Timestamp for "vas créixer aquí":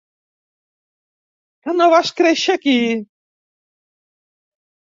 1.93-2.75